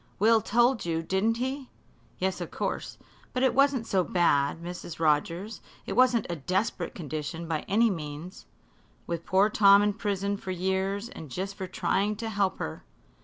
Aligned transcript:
Will 0.17 0.41
told 0.41 0.83
you, 0.83 1.03
didn't 1.03 1.37
he?" 1.37 1.69
"Yes, 2.17 2.41
of 2.41 2.49
course. 2.49 2.97
But 3.33 3.43
it 3.43 3.53
wasn't 3.53 3.85
so 3.85 4.03
bad, 4.03 4.59
Mrs. 4.63 4.99
Rogers; 4.99 5.61
it 5.85 5.93
wasn't 5.93 6.25
a 6.27 6.35
desperate 6.37 6.95
condition, 6.95 7.47
by 7.47 7.59
any 7.67 7.91
means." 7.91 8.47
"With 9.05 9.27
poor 9.27 9.47
Tom 9.47 9.83
in 9.83 9.93
prison 9.93 10.37
for 10.37 10.49
years 10.49 11.09
and 11.09 11.29
just 11.29 11.53
for 11.53 11.67
trying 11.67 12.15
to 12.15 12.29
help 12.29 12.57
her." 12.57 12.83